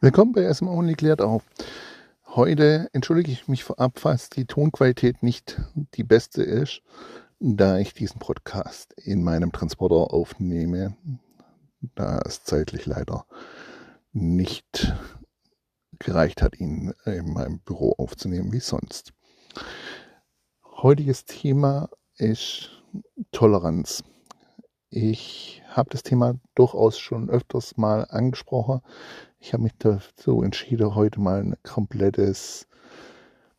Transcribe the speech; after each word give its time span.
Willkommen 0.00 0.30
bei 0.30 0.44
SM 0.44 0.68
Only 0.68 0.94
klärt 0.94 1.20
auf. 1.20 1.42
Heute 2.24 2.88
entschuldige 2.92 3.32
ich 3.32 3.48
mich 3.48 3.64
vorab, 3.64 3.98
falls 3.98 4.30
die 4.30 4.44
Tonqualität 4.44 5.24
nicht 5.24 5.60
die 5.94 6.04
beste 6.04 6.44
ist, 6.44 6.82
da 7.40 7.78
ich 7.78 7.94
diesen 7.94 8.20
Podcast 8.20 8.92
in 8.92 9.24
meinem 9.24 9.50
Transporter 9.50 10.14
aufnehme, 10.14 10.96
da 11.96 12.20
es 12.24 12.44
zeitlich 12.44 12.86
leider 12.86 13.26
nicht 14.12 14.94
gereicht 15.98 16.42
hat, 16.42 16.60
ihn 16.60 16.94
in 17.04 17.32
meinem 17.32 17.58
Büro 17.58 17.96
aufzunehmen 17.98 18.52
wie 18.52 18.60
sonst. 18.60 19.12
Heutiges 20.62 21.24
Thema 21.24 21.90
ist 22.14 22.70
Toleranz. 23.32 24.04
Ich 24.90 25.62
habe 25.68 25.90
das 25.90 26.02
Thema 26.02 26.36
durchaus 26.54 26.98
schon 26.98 27.28
öfters 27.28 27.76
mal 27.76 28.06
angesprochen. 28.08 28.80
Ich 29.38 29.52
habe 29.52 29.64
mich 29.64 29.74
dazu 29.78 30.42
entschieden, 30.42 30.94
heute 30.94 31.20
mal 31.20 31.40
ein 31.40 31.56
komplettes 31.62 32.66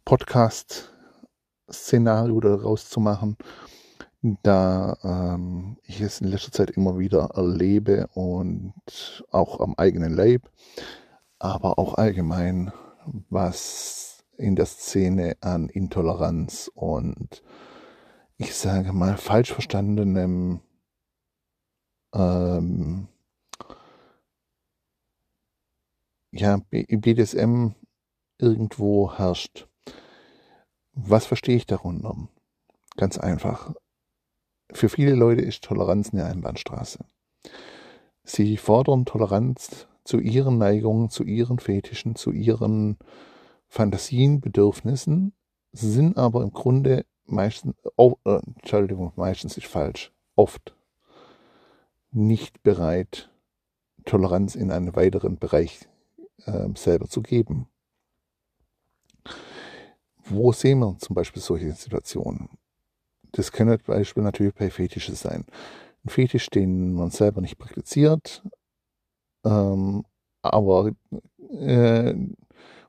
Podcast-Szenario 0.05 2.39
daraus 2.39 2.89
zu 2.89 2.99
machen, 2.99 3.37
da 4.41 4.97
ähm, 5.03 5.77
ich 5.83 6.01
es 6.01 6.19
in 6.19 6.29
letzter 6.29 6.51
Zeit 6.51 6.71
immer 6.71 6.97
wieder 6.97 7.29
erlebe 7.35 8.07
und 8.15 9.23
auch 9.29 9.59
am 9.59 9.75
eigenen 9.77 10.15
Leib, 10.15 10.49
aber 11.37 11.77
auch 11.77 11.93
allgemein, 11.93 12.71
was 13.29 14.23
in 14.35 14.55
der 14.55 14.65
Szene 14.65 15.37
an 15.41 15.69
Intoleranz 15.69 16.71
und 16.73 17.43
ich 18.37 18.55
sage 18.55 18.93
mal 18.93 19.15
falsch 19.15 19.53
verstandenem 19.53 20.61
ähm, 22.13 23.07
ja, 26.31 26.59
BDSM 26.69 27.69
irgendwo 28.37 29.13
herrscht. 29.17 29.67
Was 30.93 31.25
verstehe 31.25 31.55
ich 31.55 31.65
darunter? 31.65 32.15
Ganz 32.97 33.17
einfach. 33.17 33.73
Für 34.71 34.89
viele 34.89 35.15
Leute 35.15 35.41
ist 35.41 35.63
Toleranz 35.63 36.13
eine 36.13 36.25
Einbahnstraße. 36.25 36.99
Sie 38.23 38.57
fordern 38.57 39.05
Toleranz 39.05 39.87
zu 40.03 40.19
ihren 40.19 40.57
Neigungen, 40.57 41.09
zu 41.09 41.23
ihren 41.23 41.59
Fetischen, 41.59 42.15
zu 42.15 42.31
ihren 42.31 42.97
Fantasien, 43.67 44.41
Bedürfnissen, 44.41 45.33
sind 45.71 46.17
aber 46.17 46.43
im 46.43 46.51
Grunde 46.51 47.05
meistens, 47.25 47.75
oh, 47.95 48.15
äh, 48.25 48.39
Entschuldigung, 48.57 49.13
meistens 49.15 49.57
ist 49.57 49.67
falsch, 49.67 50.11
oft 50.35 50.75
nicht 52.11 52.63
bereit, 52.63 53.29
Toleranz 54.05 54.55
in 54.55 54.71
einen 54.71 54.95
weiteren 54.95 55.37
Bereich 55.37 55.87
äh, 56.45 56.67
selber 56.75 57.07
zu 57.07 57.21
geben. 57.21 57.67
Wo 60.23 60.51
sehen 60.51 60.79
wir 60.79 60.97
zum 60.99 61.15
Beispiel 61.15 61.41
solche 61.41 61.71
Situationen? 61.73 62.49
Das 63.31 63.51
können 63.51 63.79
zum 63.79 63.93
Beispiel 63.93 64.23
natürlich 64.23 64.53
bei 64.53 64.69
Fetische 64.69 65.15
sein. 65.15 65.45
Ein 66.03 66.09
Fetisch, 66.09 66.49
den 66.49 66.93
man 66.93 67.11
selber 67.11 67.41
nicht 67.41 67.57
praktiziert, 67.57 68.43
ähm, 69.43 70.05
aber 70.41 70.91
äh, 71.51 72.13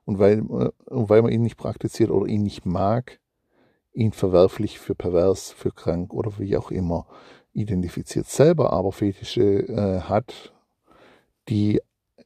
und 0.04 0.18
weil, 0.18 0.38
äh, 0.38 0.70
weil 0.86 1.22
man 1.22 1.32
ihn 1.32 1.42
nicht 1.42 1.56
praktiziert 1.56 2.10
oder 2.10 2.26
ihn 2.26 2.42
nicht 2.42 2.64
mag, 2.66 3.20
ihn 3.92 4.12
verwerflich 4.12 4.78
für 4.78 4.94
pervers, 4.94 5.50
für 5.52 5.72
krank 5.72 6.12
oder 6.12 6.38
wie 6.38 6.56
auch 6.56 6.70
immer 6.70 7.06
identifiziert, 7.52 8.26
selber 8.26 8.72
aber 8.72 8.92
Fetische 8.92 9.42
äh, 9.68 10.00
hat, 10.00 10.52
die 11.48 11.80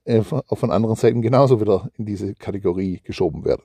äh, 0.04 0.22
von 0.22 0.70
anderen 0.70 0.96
Seiten 0.96 1.22
genauso 1.22 1.60
wieder 1.60 1.90
in 1.96 2.06
diese 2.06 2.34
Kategorie 2.34 3.00
geschoben 3.04 3.44
werden. 3.44 3.62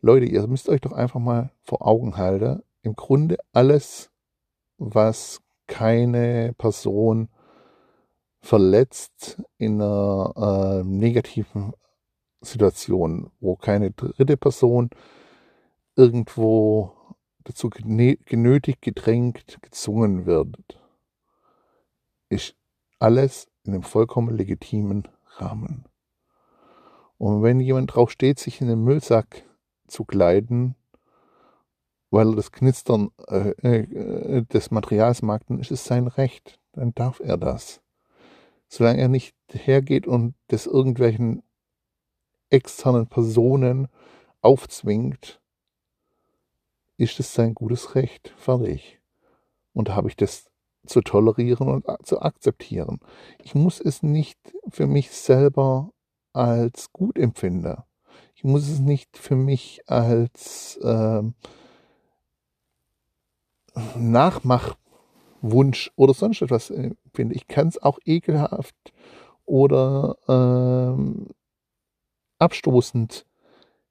Leute, 0.00 0.26
ihr 0.26 0.46
müsst 0.46 0.68
euch 0.68 0.80
doch 0.80 0.92
einfach 0.92 1.20
mal 1.20 1.50
vor 1.62 1.86
Augen 1.86 2.16
halten, 2.16 2.62
im 2.82 2.96
Grunde 2.96 3.36
alles, 3.52 4.10
was 4.78 5.40
keine 5.66 6.54
Person 6.56 7.28
verletzt 8.40 9.42
in 9.58 9.82
einer 9.82 10.80
äh, 10.80 10.84
negativen 10.84 11.74
Situation, 12.40 13.30
wo 13.40 13.56
keine 13.56 13.90
dritte 13.90 14.38
Person 14.38 14.88
irgendwo 15.94 16.92
dazu 17.44 17.70
genötigt, 17.70 18.82
gedrängt, 18.82 19.58
gezwungen 19.62 20.26
wird, 20.26 20.80
ist 22.28 22.56
alles 22.98 23.48
in 23.64 23.74
einem 23.74 23.82
vollkommen 23.82 24.36
legitimen 24.36 25.08
Rahmen. 25.36 25.84
Und 27.18 27.42
wenn 27.42 27.60
jemand 27.60 27.94
drauf 27.94 28.10
steht, 28.10 28.38
sich 28.38 28.60
in 28.60 28.68
den 28.68 28.82
Müllsack 28.82 29.44
zu 29.86 30.04
kleiden, 30.04 30.74
weil 32.10 32.28
er 32.28 32.36
das 32.36 32.52
Knistern 32.52 33.10
äh, 33.28 33.50
äh, 33.50 34.42
des 34.46 34.70
Materials 34.70 35.22
mag, 35.22 35.46
dann 35.46 35.60
ist 35.60 35.70
es 35.70 35.84
sein 35.84 36.06
Recht. 36.06 36.58
Dann 36.72 36.94
darf 36.94 37.20
er 37.20 37.36
das. 37.36 37.80
Solange 38.68 39.00
er 39.00 39.08
nicht 39.08 39.34
hergeht 39.52 40.06
und 40.06 40.34
das 40.48 40.66
irgendwelchen 40.66 41.42
externen 42.50 43.06
Personen 43.06 43.88
aufzwingt, 44.40 45.39
ist 47.00 47.18
es 47.18 47.32
sein 47.32 47.54
gutes 47.54 47.94
Recht. 47.94 48.32
Fertig. 48.36 49.00
Und 49.72 49.88
habe 49.90 50.08
ich 50.08 50.16
das 50.16 50.50
zu 50.86 51.00
tolerieren 51.00 51.68
und 51.68 51.86
zu 52.06 52.20
akzeptieren. 52.20 53.00
Ich 53.42 53.54
muss 53.54 53.80
es 53.80 54.02
nicht 54.02 54.38
für 54.68 54.86
mich 54.86 55.10
selber 55.10 55.90
als 56.32 56.92
gut 56.92 57.18
empfinden. 57.18 57.82
Ich 58.34 58.44
muss 58.44 58.68
es 58.68 58.80
nicht 58.80 59.16
für 59.16 59.36
mich 59.36 59.82
als 59.86 60.76
äh, 60.82 61.22
Nachmachwunsch 63.96 65.92
oder 65.96 66.12
sonst 66.14 66.42
etwas 66.42 66.70
empfinden. 66.70 67.34
Ich 67.34 67.48
kann 67.48 67.68
es 67.68 67.82
auch 67.82 67.98
ekelhaft 68.04 68.74
oder 69.46 70.16
äh, 70.28 70.96
abstoßend 72.38 73.26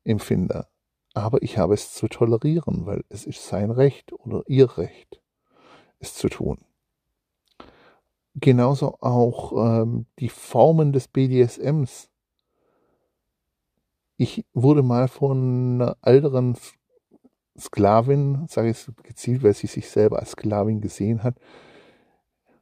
empfinden. 0.04 0.64
Aber 1.14 1.42
ich 1.42 1.58
habe 1.58 1.74
es 1.74 1.94
zu 1.94 2.08
tolerieren, 2.08 2.86
weil 2.86 3.04
es 3.10 3.26
ist 3.26 3.48
sein 3.48 3.72
Recht 3.72 4.14
oder 4.14 4.44
ihr 4.48 4.78
Recht, 4.78 5.22
es 6.00 6.14
zu 6.14 6.30
tun 6.30 6.60
genauso 8.40 8.98
auch 9.02 9.82
ähm, 9.82 10.06
die 10.20 10.30
Formen 10.30 10.92
des 10.92 11.08
BDSMs. 11.08 12.10
Ich 14.18 14.46
wurde 14.54 14.84
mal 14.84 15.08
von 15.08 15.82
einer 15.82 15.98
älteren 16.02 16.58
Sklavin, 17.58 18.46
sage 18.48 18.70
ich 18.70 18.86
gezielt, 19.04 19.44
weil 19.44 19.54
sie 19.54 19.68
sich 19.68 19.90
selber 19.90 20.20
als 20.20 20.32
Sklavin 20.32 20.82
gesehen 20.82 21.24
hat, 21.24 21.36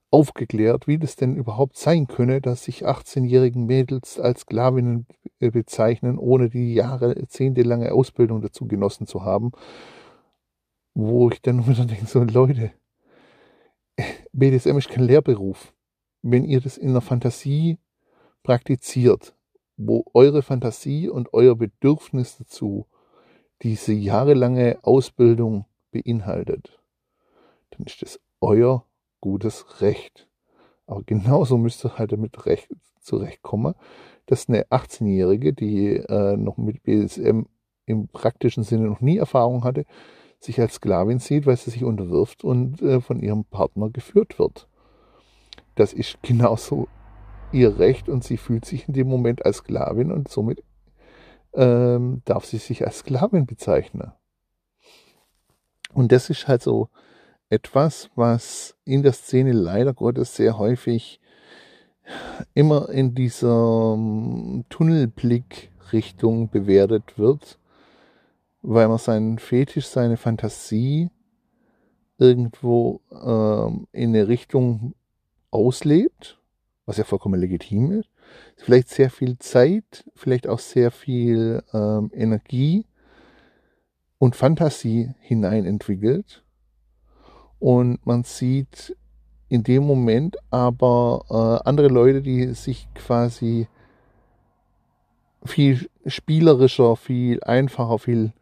aufgeklärt, 0.10 0.88
wie 0.88 0.98
das 0.98 1.16
denn 1.16 1.36
überhaupt 1.36 1.78
sein 1.78 2.08
könne, 2.08 2.42
dass 2.42 2.64
sich 2.64 2.86
18-jährigen 2.86 3.66
Mädels 3.66 4.20
als 4.20 4.42
Sklavinnen 4.42 5.06
bezeichnen, 5.40 6.18
ohne 6.18 6.50
die 6.50 6.74
jahrzehntelange 6.74 7.92
Ausbildung 7.92 8.42
dazu 8.42 8.68
genossen 8.68 9.06
zu 9.06 9.24
haben. 9.24 9.52
Wo 10.94 11.30
ich 11.30 11.42
dann 11.42 11.68
wieder 11.68 11.86
denke, 11.86 12.06
so 12.06 12.24
Leute, 12.24 12.72
BDSM 14.32 14.78
ist 14.78 14.90
kein 14.90 15.06
Lehrberuf. 15.06 15.74
Wenn 16.22 16.46
ihr 16.46 16.62
das 16.62 16.78
in 16.78 16.94
der 16.94 17.02
Fantasie 17.02 17.78
praktiziert, 18.44 19.36
wo 19.76 20.06
eure 20.14 20.42
Fantasie 20.42 21.10
und 21.10 21.34
euer 21.34 21.56
Bedürfnis 21.56 22.38
dazu 22.38 22.88
diese 23.62 23.94
jahrelange 23.94 24.80
Ausbildung 24.82 25.66
beinhaltet, 25.92 26.80
dann 27.72 27.86
ist 27.86 28.02
das 28.02 28.20
euer 28.42 28.87
gutes 29.22 29.82
Recht. 29.82 30.28
Aber 30.86 31.04
genauso 31.04 31.58
müsst 31.58 31.86
ihr 31.86 31.98
halt 31.98 32.12
damit 32.12 32.46
recht, 32.46 32.70
zurechtkommen, 33.00 33.76
dass 34.26 34.50
eine 34.50 34.66
18-Jährige, 34.66 35.54
die 35.54 35.96
äh, 35.96 36.38
noch 36.38 36.58
mit 36.58 36.84
BSM 36.84 37.44
im 37.86 38.08
praktischen 38.10 38.64
Sinne 38.64 38.88
noch 38.88 39.02
nie 39.02 39.18
Erfahrung 39.18 39.64
hatte, 39.64 39.86
sich 40.40 40.60
als 40.60 40.76
Sklavin 40.76 41.20
sieht, 41.20 41.46
weil 41.46 41.58
sie 41.58 41.72
sich 41.72 41.84
unterwirft 41.84 42.44
und 42.44 42.82
äh, 42.82 43.02
von 43.02 43.20
ihrem 43.20 43.46
Partner 43.46 43.90
geführt 43.90 44.38
wird. 44.40 44.68
Das 45.76 45.94
ist 45.94 46.22
genauso 46.22 46.88
ihr 47.52 47.80
Recht 47.80 48.10
und 48.10 48.24
sie 48.24 48.38
fühlt 48.38 48.66
sich 48.66 48.88
in 48.88 48.94
dem 48.94 49.08
Moment 49.08 49.46
als 49.46 49.58
Sklavin 49.58 50.12
und 50.12 50.28
somit 50.28 50.64
ähm, 51.54 52.22
darf 52.26 52.46
sie 52.46 52.58
sich 52.58 52.86
als 52.86 53.00
Sklavin 53.00 53.46
bezeichnen. 53.46 54.12
Und 55.94 56.12
das 56.12 56.30
ist 56.30 56.48
halt 56.48 56.62
so 56.62 56.90
etwas, 57.50 58.10
was 58.16 58.76
in 58.86 59.04
der 59.04 59.14
Szene 59.14 59.52
leider 59.52 59.94
Gottes 59.94 60.36
sehr 60.36 60.58
häufig 60.58 61.20
immer 62.54 62.90
in 62.90 63.16
dieser 63.16 63.94
ähm, 63.96 64.66
Tunnelblick-Richtung 64.70 66.50
bewertet 66.50 67.18
wird 67.18 67.58
weil 68.70 68.90
man 68.90 68.98
seinen 68.98 69.40
Fetisch, 69.40 69.88
seine 69.88 70.18
Fantasie 70.18 71.10
irgendwo 72.18 73.02
ähm, 73.12 73.88
in 73.94 74.10
eine 74.10 74.28
Richtung 74.28 74.94
auslebt, 75.52 76.38
was 76.86 76.98
ja 76.98 77.06
vollkommen 77.06 77.40
legitim 77.40 77.92
ist. 77.92 78.10
vielleicht 78.58 78.90
sehr 78.90 79.10
viel 79.10 79.38
Zeit, 79.40 80.04
vielleicht 80.16 80.48
auch 80.48 80.60
sehr 80.60 80.92
viel 80.92 81.64
ähm, 81.74 82.12
Energie 82.14 82.86
und 84.18 84.36
Fantasie 84.36 85.12
hinein 85.22 85.66
entwickelt. 85.66 86.44
Und 87.60 88.06
man 88.06 88.24
sieht 88.24 88.96
in 89.50 89.64
dem 89.64 89.84
Moment 89.84 90.38
aber 90.52 91.26
äh, 91.64 91.68
andere 91.68 91.88
Leute, 91.88 92.22
die 92.22 92.54
sich 92.54 92.88
quasi 92.94 93.68
viel 95.46 95.90
spielerischer, 96.06 96.96
viel 96.96 97.42
einfacher, 97.44 98.00
viel 98.00 98.34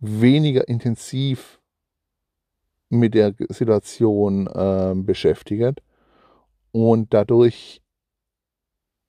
weniger 0.00 0.66
intensiv 0.68 1.60
mit 2.88 3.14
der 3.14 3.34
Situation 3.48 4.46
äh, 4.48 4.94
beschäftigt. 4.96 5.82
Und 6.72 7.14
dadurch 7.14 7.82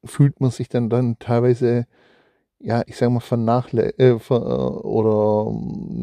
fühlt 0.03 0.39
man 0.39 0.51
sich 0.51 0.69
dann, 0.69 0.89
dann 0.89 1.17
teilweise, 1.19 1.87
ja, 2.59 2.83
ich 2.85 2.97
sage 2.97 3.11
mal, 3.11 3.19
vernachlä 3.19 3.93
äh, 3.97 4.19
für, 4.19 4.35
äh, 4.35 4.85
oder 4.85 5.51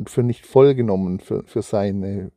für 0.07 0.23
nicht 0.23 0.47
vollgenommen 0.47 1.21
für, 1.21 1.45
für 1.45 1.63
seine 1.63 2.33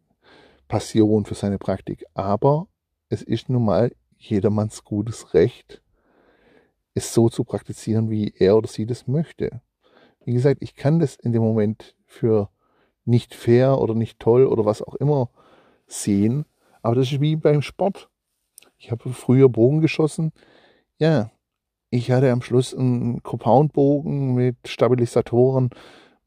Passion, 0.72 1.26
für 1.26 1.36
seine 1.36 1.58
Praktik. 1.58 2.06
Aber 2.14 2.68
es 3.10 3.22
ist 3.22 3.50
nun 3.50 3.66
mal 3.66 3.92
jedermanns 4.18 4.86
gutes 4.86 5.34
Recht, 5.34 5.82
es 6.94 7.14
so 7.14 7.28
zu 7.28 7.44
praktizieren, 7.44 8.10
wie 8.10 8.34
er 8.40 8.56
oder 8.56 8.70
sie 8.70 8.86
das 8.86 9.06
möchte. 9.06 9.62
Wie 10.24 10.32
gesagt, 10.32 10.62
ich 10.62 10.76
kann 10.76 11.00
das 11.00 11.18
in 11.18 11.34
dem 11.34 11.42
Moment 11.42 11.98
für 12.06 12.50
nicht 13.04 13.36
fair 13.36 13.82
oder 13.82 13.96
nicht 13.96 14.18
toll 14.20 14.46
oder 14.46 14.64
was 14.64 14.82
auch 14.82 14.96
immer 14.96 15.30
sehen, 15.88 16.46
aber 16.82 16.96
das 16.96 17.12
ist 17.12 17.20
wie 17.20 17.36
beim 17.36 17.62
Sport. 17.62 18.10
Ich 18.78 18.92
habe 18.92 19.10
früher 19.10 19.50
Bogen 19.50 19.82
geschossen. 19.82 20.32
Ja, 21.00 21.32
ich 21.90 22.12
hatte 22.12 22.32
am 22.32 22.42
Schluss 22.42 22.74
einen 22.74 23.22
Compound-Bogen 23.24 24.36
mit 24.36 24.56
Stabilisatoren, 24.66 25.72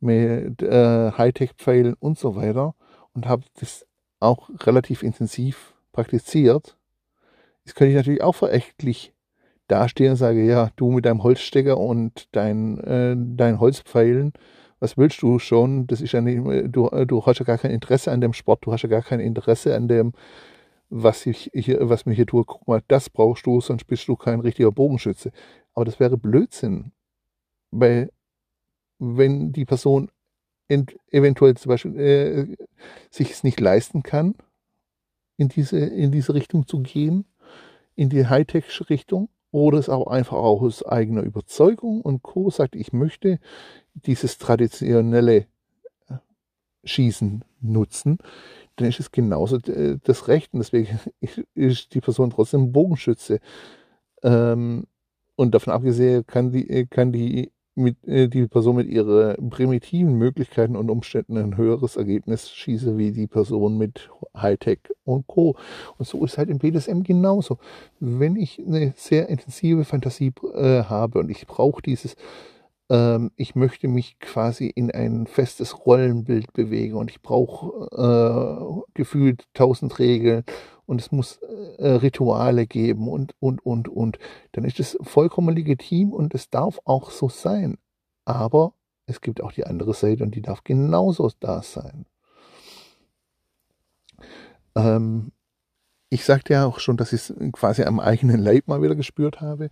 mit 0.01 0.61
äh, 0.61 1.13
Hightech-Pfeilen 1.13 1.95
und 1.95 2.19
so 2.19 2.37
weiter 2.37 2.75
und 3.15 3.27
habe 3.27 3.45
das 3.59 3.87
auch 4.21 4.51
relativ 4.61 5.03
intensiv 5.03 5.75
praktiziert. 5.93 6.77
Das 7.65 7.75
könnte 7.75 7.91
ich 7.91 7.97
natürlich 7.97 8.23
auch 8.23 8.35
verächtlich 8.35 9.15
dastehe 9.69 10.11
und 10.11 10.17
sage, 10.17 10.45
ja, 10.45 10.71
du 10.77 10.91
mit 10.91 11.07
deinem 11.07 11.23
Holzstecker 11.23 11.79
und 11.79 12.29
dein, 12.33 12.79
äh, 12.81 13.17
dein 13.17 13.61
Holzpfeilen, 13.61 14.33
was 14.81 14.99
willst 14.99 15.23
du 15.23 15.39
schon? 15.39 15.87
Das 15.87 16.03
ist 16.03 16.13
ja 16.13 16.21
nicht, 16.21 16.43
du, 16.75 16.91
du 17.07 17.25
hast 17.25 17.39
ja 17.39 17.45
gar 17.47 17.57
kein 17.57 17.71
Interesse 17.71 18.13
an 18.13 18.21
dem 18.21 18.35
Sport, 18.35 18.67
du 18.67 18.73
hast 18.73 18.83
ja 18.83 18.89
gar 18.89 19.03
kein 19.03 19.21
Interesse 19.21 19.75
an 19.75 19.89
dem, 19.89 20.13
was 20.91 21.25
ich 21.27 21.51
hier, 21.55 21.89
was 21.89 22.07
mir 22.07 22.13
hier 22.15 22.27
tue. 22.27 22.45
Guck 22.45 22.69
mal, 22.69 22.83
das 22.89 23.09
brauchst 23.09 23.47
du, 23.47 23.61
sonst 23.61 23.85
bist 23.85 24.07
du 24.09 24.17
kein 24.17 24.41
richtiger 24.41 24.71
Bogenschütze. 24.73 25.33
Aber 25.73 25.85
das 25.85 25.99
wäre 26.01 26.19
Blödsinn. 26.19 26.93
Weil, 27.71 28.11
wenn 28.99 29.53
die 29.53 29.65
Person 29.65 30.11
eventuell 30.69 31.57
zum 31.57 31.71
Beispiel 31.71 31.99
äh, 31.99 32.57
sich 33.11 33.31
es 33.31 33.45
nicht 33.45 33.61
leisten 33.61 34.03
kann, 34.03 34.35
in 35.37 35.49
diese, 35.49 35.79
in 35.79 36.13
diese 36.13 36.35
Richtung 36.35 36.67
zu 36.67 36.81
gehen, 36.81 37.27
in 37.97 38.09
die 38.09 38.27
Hightech-Richtung, 38.27 39.29
oder 39.55 39.79
es 39.79 39.89
auch 39.89 40.09
einfach 40.09 40.37
auch 40.37 40.63
aus 40.63 40.85
eigener 40.85 41.23
Überzeugung 41.23 42.01
und 42.01 42.25
Co. 42.25 42.51
sagt, 42.51 42.75
ich 42.75 42.93
möchte 42.93 43.39
dieses 43.95 44.37
traditionelle 44.39 45.47
äh, 46.09 46.15
Schießen 46.83 47.45
nutzen, 47.61 48.19
dann 48.75 48.89
ist 48.89 48.99
es 48.99 49.13
genauso 49.13 49.59
äh, 49.59 49.99
das 50.03 50.27
Recht 50.27 50.53
und 50.55 50.59
deswegen 50.59 50.99
ist 51.55 51.95
die 51.95 52.01
Person 52.01 52.31
trotzdem 52.31 52.73
Bogenschütze. 52.73 53.39
Ähm, 54.25 54.89
und 55.37 55.55
davon 55.55 55.73
abgesehen 55.73 56.27
kann 56.27 56.51
die, 56.51 56.69
äh, 56.69 56.87
kann 56.87 57.13
die 57.13 57.53
mit, 57.75 57.97
äh, 58.07 58.29
die 58.29 58.47
Person 58.47 58.77
mit 58.77 58.89
ihren 58.89 59.51
primitiven 59.51 60.15
Möglichkeiten 60.15 60.77
und 60.77 60.91
Umständen 60.91 61.37
ein 61.37 61.57
höheres 61.57 61.97
Ergebnis 61.97 62.51
schieße 62.51 62.97
wie 62.97 63.13
die 63.13 63.27
Person 63.27 63.79
mit 63.79 64.11
Hightech 64.37 64.81
und 65.05 65.27
Co. 65.27 65.57
Und 65.99 66.07
so 66.07 66.25
ist 66.25 66.39
halt 66.39 66.51
im 66.51 66.59
BDSM 66.59 67.03
genauso. 67.03 67.59
Wenn 68.01 68.37
ich 68.37 68.61
eine 68.65 68.95
sehr 68.97 69.29
intensive 69.29 69.85
Fantasie 69.85 70.33
äh, 70.55 70.85
habe 70.85 71.19
und 71.19 71.31
ich 71.31 71.47
brauche 71.47 71.83
dieses, 71.83 72.17
ähm, 72.91 73.31
ich 73.37 73.55
möchte 73.55 73.89
mich 73.89 74.19
quasi 74.21 74.67
in 74.67 74.91
ein 74.91 75.27
festes 75.27 75.87
Rollenbild 75.87 76.53
bewegen 76.53 76.97
und 76.97 77.11
ich 77.11 77.23
brauche 77.23 77.89
äh, 77.97 78.83
gefühlt 78.95 79.45
tausend 79.55 79.99
Regeln 79.99 80.45
und 80.87 81.01
es 81.01 81.13
muss 81.13 81.39
äh, 81.79 81.89
Rituale 81.89 82.67
geben 82.67 83.09
und, 83.09 83.35
und, 83.41 83.65
und, 83.65 83.89
und. 83.89 84.19
Dann 84.53 84.65
ist 84.65 84.81
es 84.81 84.99
vollkommen 85.03 85.55
legitim 85.55 86.13
und 86.13 86.35
es 86.35 86.51
darf 86.51 86.81
auch 86.85 87.11
so 87.11 87.29
sein. 87.29 87.79
Aber 88.25 88.75
es 89.07 89.21
gibt 89.21 89.43
auch 89.43 89.53
die 89.53 89.67
andere 89.67 89.95
Seite 89.95 90.25
und 90.25 90.35
die 90.35 90.43
darf 90.43 90.65
genauso 90.65 91.31
da 91.41 91.63
sein. 91.63 92.07
Ähm, 94.75 95.33
ich 96.11 96.25
sagte 96.25 96.55
ja 96.55 96.67
auch 96.67 96.79
schon, 96.79 96.97
dass 96.97 97.13
ich 97.13 97.31
es 97.31 97.35
quasi 97.53 97.83
am 97.83 98.01
eigenen 98.01 98.41
Leib 98.41 98.69
mal 98.69 98.83
wieder 98.83 98.95
gespürt 98.95 99.41
habe. 99.41 99.71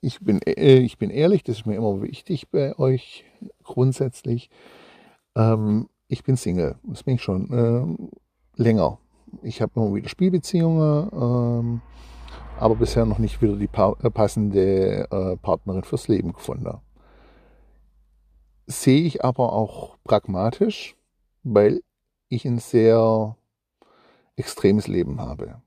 Ich 0.00 0.20
bin, 0.20 0.40
äh, 0.42 0.78
ich 0.78 0.98
bin 0.98 1.10
ehrlich, 1.10 1.42
das 1.42 1.58
ist 1.58 1.66
mir 1.66 1.76
immer 1.76 2.02
wichtig 2.02 2.48
bei 2.50 2.78
euch 2.78 3.24
grundsätzlich. 3.62 4.50
Ähm, 5.34 5.88
ich 6.08 6.22
bin 6.22 6.36
Single, 6.36 6.76
das 6.84 7.02
bin 7.02 7.16
ich 7.16 7.22
schon 7.22 7.52
äh, 8.56 8.62
länger 8.62 8.98
ich 9.42 9.62
habe 9.62 9.72
immer 9.76 9.94
wieder 9.94 10.08
Spielbeziehungen, 10.08 11.10
ähm, 11.12 11.80
aber 12.58 12.76
bisher 12.76 13.04
noch 13.04 13.18
nicht 13.18 13.40
wieder 13.42 13.56
die 13.56 13.66
pa 13.66 13.94
äh, 14.02 14.10
passende 14.10 15.08
äh, 15.10 15.36
Partnerin 15.36 15.84
fürs 15.84 16.08
Leben 16.08 16.32
gefunden. 16.32 16.80
Sehe 18.66 19.02
ich 19.02 19.24
aber 19.24 19.52
auch 19.52 19.96
pragmatisch, 20.04 20.96
weil 21.42 21.82
ich 22.28 22.44
ein 22.44 22.58
sehr 22.58 23.36
extremes 24.36 24.88
Leben 24.88 25.20
habe. 25.20 25.62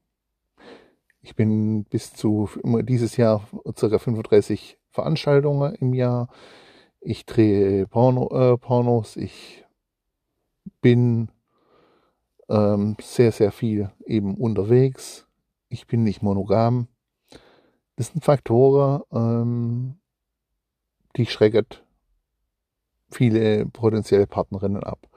Ich 1.21 1.35
bin 1.35 1.83
bis 1.85 2.13
zu 2.13 2.49
dieses 2.83 3.17
Jahr 3.17 3.47
ca. 3.75 3.99
35 3.99 4.77
Veranstaltungen 4.89 5.75
im 5.75 5.93
Jahr. 5.93 6.29
Ich 7.01 7.25
drehe 7.25 7.87
Porno, 7.87 8.29
äh, 8.31 8.57
Pornos. 8.57 9.15
Ich 9.15 9.65
bin 10.81 11.29
ähm, 12.49 12.95
sehr, 13.01 13.31
sehr 13.31 13.51
viel 13.51 13.91
eben 14.05 14.35
unterwegs. 14.35 15.27
Ich 15.69 15.87
bin 15.87 16.03
nicht 16.03 16.21
monogam. 16.21 16.87
Das 17.95 18.07
sind 18.07 18.23
Faktoren, 18.23 19.01
ähm, 19.11 19.95
die 21.15 21.25
schrecken 21.25 21.65
viele 23.11 23.65
potenzielle 23.65 24.27
Partnerinnen 24.27 24.83
ab. 24.83 25.07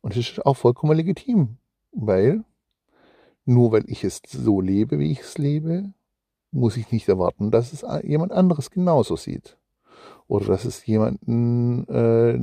Und 0.00 0.12
es 0.16 0.30
ist 0.30 0.46
auch 0.46 0.56
vollkommen 0.56 0.96
legitim, 0.96 1.58
weil 1.92 2.44
nur 3.44 3.72
weil 3.72 3.84
ich 3.86 4.04
es 4.04 4.20
so 4.26 4.60
lebe, 4.60 4.98
wie 4.98 5.12
ich 5.12 5.20
es 5.20 5.38
lebe, 5.38 5.92
muss 6.52 6.76
ich 6.76 6.92
nicht 6.92 7.08
erwarten, 7.08 7.50
dass 7.50 7.72
es 7.72 7.84
jemand 8.04 8.32
anderes 8.32 8.70
genauso 8.70 9.16
sieht. 9.16 9.56
Oder 10.28 10.46
dass 10.46 10.64
es 10.64 10.86
jemanden 10.86 11.86
äh, 11.88 12.38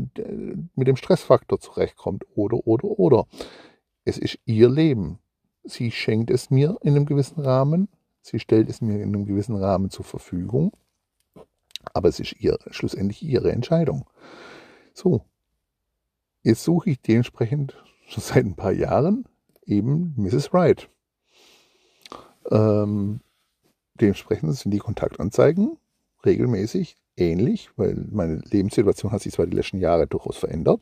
mit 0.75 0.87
dem 0.87 0.95
Stressfaktor 0.95 1.59
zurechtkommt. 1.59 2.25
Oder, 2.35 2.67
oder, 2.67 2.99
oder. 2.99 3.25
Es 4.09 4.17
ist 4.17 4.39
ihr 4.45 4.69
Leben. 4.69 5.19
Sie 5.63 5.91
schenkt 5.91 6.31
es 6.31 6.49
mir 6.49 6.79
in 6.81 6.95
einem 6.95 7.05
gewissen 7.05 7.41
Rahmen. 7.41 7.89
Sie 8.23 8.39
stellt 8.39 8.67
es 8.67 8.81
mir 8.81 8.95
in 8.95 9.09
einem 9.09 9.25
gewissen 9.25 9.55
Rahmen 9.55 9.91
zur 9.91 10.03
Verfügung. 10.03 10.75
Aber 11.93 12.09
es 12.09 12.19
ist 12.19 12.33
ihr, 12.39 12.57
schlussendlich 12.71 13.21
ihre 13.21 13.51
Entscheidung. 13.51 14.09
So. 14.95 15.25
Jetzt 16.41 16.63
suche 16.63 16.89
ich 16.89 17.01
dementsprechend 17.01 17.83
schon 18.07 18.23
seit 18.25 18.45
ein 18.45 18.55
paar 18.55 18.71
Jahren 18.71 19.25
eben 19.63 20.15
Mrs. 20.17 20.53
Wright. 20.53 20.89
Ähm, 22.49 23.21
dementsprechend 23.93 24.55
sind 24.55 24.71
die 24.71 24.79
Kontaktanzeigen 24.79 25.77
regelmäßig 26.25 26.97
ähnlich, 27.19 27.69
weil 27.75 28.05
meine 28.11 28.41
Lebenssituation 28.49 29.11
hat 29.11 29.21
sich 29.21 29.33
zwar 29.33 29.47
die 29.47 29.55
letzten 29.55 29.79
Jahre 29.79 30.07
durchaus 30.07 30.37
verändert, 30.37 30.81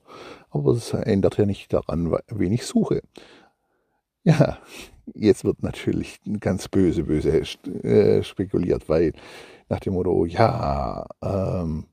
aber 0.50 0.72
es 0.72 0.94
ändert 0.94 1.38
ja 1.38 1.46
nicht 1.46 1.74
daran, 1.74 2.16
wen 2.30 2.52
ich 2.52 2.66
suche. 2.66 3.02
Ja, 4.24 4.58
jetzt 5.16 5.46
wird 5.46 5.64
natürlich 5.64 6.20
ganz 6.40 6.68
böse, 6.68 7.04
böse 7.04 7.42
äh, 7.84 8.24
spekuliert, 8.24 8.90
weil 8.90 9.14
nach 9.70 9.80
dem 9.80 9.94
Motto, 9.94 10.26
ja, 10.26 11.06
ähm, 11.22 11.86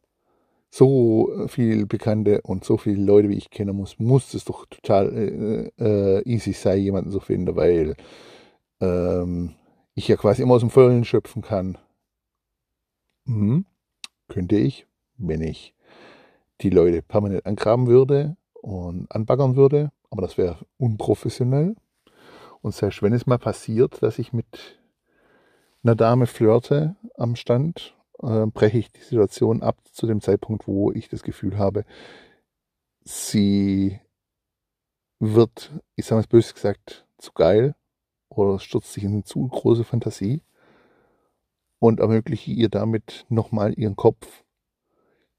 so 0.71 1.47
viel 1.47 1.87
Bekannte 1.87 2.41
und 2.43 2.65
so 2.65 2.77
viele 2.77 3.01
Leute, 3.01 3.29
wie 3.29 3.37
ich 3.37 3.51
kenne, 3.51 3.73
muss, 3.73 3.99
muss 4.01 4.35
es 4.35 4.45
doch 4.45 4.67
total 4.67 5.71
äh, 5.79 6.19
äh, 6.19 6.23
easy 6.29 6.53
sein, 6.53 6.81
jemanden 6.81 7.13
zu 7.13 7.21
finden, 7.21 7.55
weil 7.55 7.95
ähm, 8.81 9.55
ich 9.95 10.09
ja 10.09 10.17
quasi 10.17 10.43
immer 10.43 10.55
aus 10.55 10.63
dem 10.63 10.71
Vollen 10.71 11.05
schöpfen 11.05 11.43
kann. 11.43 11.79
Mhm 13.27 13.65
könnte 14.29 14.57
ich, 14.57 14.87
wenn 15.17 15.43
ich 15.43 15.75
die 16.61 16.71
Leute 16.71 17.03
permanent 17.03 17.47
angraben 17.47 17.87
würde 17.87 18.37
und 18.55 19.11
anbaggern 19.11 19.57
würde, 19.57 19.91
aber 20.11 20.23
das 20.23 20.39
wäre 20.39 20.65
unprofessionell. 20.79 21.77
Und 22.63 22.75
selbst 22.75 23.03
wenn 23.03 23.13
es 23.13 23.27
mal 23.27 23.39
passiert, 23.39 24.03
dass 24.03 24.19
ich 24.19 24.33
mit 24.33 24.81
einer 25.83 25.95
Dame 25.95 26.27
flirte 26.27 26.97
am 27.17 27.37
Stand, 27.37 27.95
äh, 28.23 28.47
breche 28.47 28.79
ich 28.79 28.91
die 28.93 29.03
Situation 29.03 29.63
ab 29.63 29.77
zu 29.93 30.07
dem 30.07 30.21
Zeitpunkt, 30.21 30.67
wo 30.67 30.91
ich 30.93 31.09
das 31.09 31.23
Gefühl 31.23 31.59
habe, 31.59 31.85
sie 33.05 34.01
wird, 35.21 35.73
ich 35.95 36.07
sage 36.07 36.23
mal 36.23 36.27
böse 36.29 36.55
gesagt, 36.55 37.07
zu 37.19 37.33
geil 37.33 37.75
oder 38.29 38.59
stürzt 38.59 38.93
sich 38.93 39.05
in 39.05 39.13
eine 39.13 39.25
zu 39.25 39.47
große 39.47 39.85
Fantasie 39.85 40.43
und 41.85 42.01
ermögliche 42.01 42.51
ihr 42.51 42.71
damit 42.71 43.27
nochmal 43.29 43.79
ihren 43.79 43.95
Kopf 43.95 44.43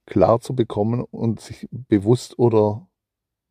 klar 0.05 0.39
zu 0.41 0.55
bekommen 0.55 1.01
und 1.01 1.39
sich 1.39 1.67
bewusst 1.71 2.37
oder 2.37 2.87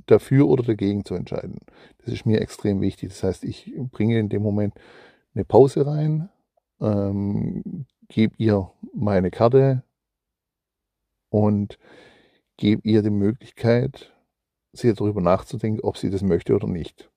dafür 0.07 0.47
oder 0.47 0.63
dagegen 0.63 1.05
zu 1.05 1.17
entscheiden. 1.17 1.59
Das 1.99 2.15
ist 2.15 2.25
mir 2.25 2.41
extrem 2.41 2.81
wichtig. 2.81 3.09
Das 3.09 3.25
heißt, 3.25 3.43
ich 3.43 3.75
bringe 3.91 4.21
in 4.21 4.29
dem 4.29 4.43
Moment 4.43 4.75
eine 5.35 5.45
Pause 5.45 5.89
rein, 5.89 6.29
ähm, 6.81 7.87
gebe 8.07 8.37
ihr 8.39 8.71
meine 8.95 9.33
Karte 9.33 9.83
und 11.31 11.81
gebe 12.57 12.89
ihr 12.89 13.03
die 13.03 13.11
Möglichkeit, 13.11 14.13
sich 14.73 14.95
darüber 14.95 15.21
nachzudenken, 15.21 15.81
ob 15.81 15.97
sie 15.97 16.11
das 16.11 16.23
möchte 16.23 16.55
oder 16.55 16.69
nicht. 16.69 17.11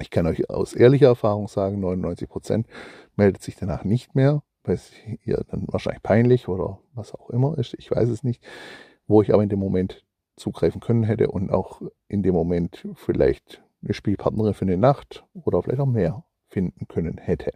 Ich 0.00 0.10
kann 0.10 0.26
euch 0.26 0.50
aus 0.50 0.72
ehrlicher 0.74 1.06
Erfahrung 1.06 1.46
sagen, 1.46 1.78
99 1.78 2.28
Prozent 2.28 2.66
meldet 3.14 3.40
sich 3.40 3.54
danach 3.54 3.84
nicht 3.84 4.16
mehr, 4.16 4.42
weil 4.64 4.74
es 4.74 4.90
ihr 5.24 5.44
dann 5.48 5.64
wahrscheinlich 5.68 6.02
peinlich 6.02 6.48
oder 6.48 6.78
was 6.94 7.14
auch 7.14 7.30
immer 7.30 7.56
ist. 7.58 7.74
Ich 7.74 7.90
weiß 7.90 8.08
es 8.08 8.24
nicht, 8.24 8.42
wo 9.06 9.22
ich 9.22 9.32
aber 9.32 9.42
in 9.42 9.48
dem 9.48 9.58
Moment 9.58 10.04
zugreifen 10.36 10.80
können 10.80 11.04
hätte 11.04 11.30
und 11.30 11.50
auch 11.50 11.82
in 12.08 12.22
dem 12.22 12.34
Moment 12.34 12.88
vielleicht 12.94 13.62
eine 13.82 13.94
Spielpartnerin 13.94 14.54
für 14.54 14.64
eine 14.64 14.78
Nacht 14.78 15.24
oder 15.34 15.62
vielleicht 15.62 15.80
auch 15.80 15.86
mehr 15.86 16.24
finden 16.48 16.88
können 16.88 17.18
hätte. 17.18 17.52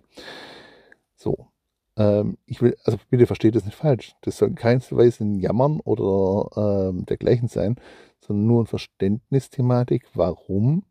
So. 1.15 1.49
Ähm, 1.97 2.39
ich 2.47 2.63
will, 2.63 2.77
also 2.85 2.99
bitte 3.11 3.27
versteht 3.27 3.57
das 3.57 3.65
nicht 3.65 3.75
falsch. 3.75 4.15
Das 4.23 4.37
soll 4.37 4.53
keinesweise 4.53 5.25
ein 5.25 5.37
Jammern 5.37 5.81
oder 5.81 6.91
ähm, 6.91 7.07
dergleichen 7.07 7.49
sein, 7.49 7.77
sondern 8.21 8.47
nur 8.47 8.63
ein 8.63 8.67
Verständnisthematik, 8.67 10.07
warum 10.15 10.85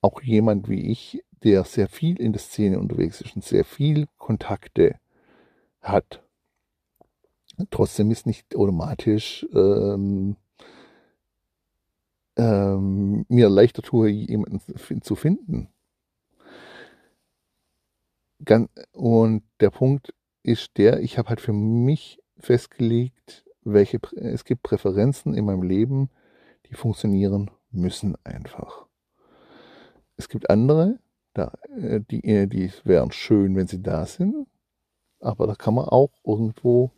auch 0.00 0.20
jemand 0.22 0.68
wie 0.68 0.90
ich, 0.90 1.23
der 1.42 1.64
sehr 1.64 1.88
viel 1.88 2.20
in 2.20 2.32
der 2.32 2.40
Szene 2.40 2.78
unterwegs 2.78 3.20
ist 3.20 3.34
und 3.34 3.44
sehr 3.44 3.64
viel 3.64 4.06
Kontakte 4.18 4.98
hat, 5.80 6.22
trotzdem 7.70 8.10
ist 8.10 8.26
nicht 8.26 8.54
automatisch 8.56 9.46
ähm, 9.54 10.36
ähm, 12.36 13.24
mir 13.28 13.48
leichter 13.48 13.82
tue, 13.82 14.08
jemanden 14.08 14.60
zu 15.02 15.14
finden. 15.14 15.68
Und 18.92 19.42
der 19.60 19.70
Punkt 19.70 20.14
ist 20.42 20.76
der, 20.76 21.00
ich 21.00 21.18
habe 21.18 21.30
halt 21.30 21.40
für 21.40 21.52
mich 21.52 22.20
festgelegt, 22.38 23.44
welche 23.62 23.98
es 24.16 24.44
gibt 24.44 24.62
Präferenzen 24.62 25.34
in 25.34 25.46
meinem 25.46 25.62
Leben, 25.62 26.10
die 26.68 26.74
funktionieren 26.74 27.50
müssen 27.70 28.16
einfach. 28.24 28.86
Es 30.16 30.28
gibt 30.28 30.50
andere, 30.50 30.98
da, 31.34 31.52
äh, 31.76 32.00
die, 32.00 32.24
äh, 32.24 32.46
die 32.46 32.72
wären 32.84 33.12
schön, 33.12 33.54
wenn 33.56 33.66
sie 33.66 33.82
da 33.82 34.06
sind, 34.06 34.46
aber 35.20 35.46
da 35.46 35.54
kann 35.54 35.74
man 35.74 35.86
auch 35.86 36.10
irgendwo 36.24 36.90